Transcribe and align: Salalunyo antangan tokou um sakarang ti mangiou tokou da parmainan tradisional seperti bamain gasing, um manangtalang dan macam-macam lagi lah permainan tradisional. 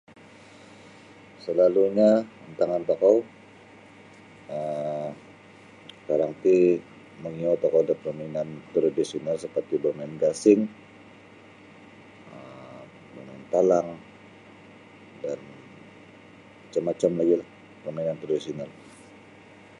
Salalunyo 1.43 2.11
antangan 2.47 2.83
tokou 2.89 3.17
um 4.55 5.09
sakarang 5.97 6.33
ti 6.43 6.55
mangiou 7.23 7.55
tokou 7.63 7.81
da 7.87 7.93
parmainan 8.03 8.49
tradisional 8.73 9.37
seperti 9.41 9.73
bamain 9.83 10.13
gasing, 10.21 10.61
um 12.33 12.83
manangtalang 13.15 13.89
dan 15.23 15.39
macam-macam 16.63 17.11
lagi 17.19 17.33
lah 17.39 17.49
permainan 17.83 18.21
tradisional. 18.23 18.69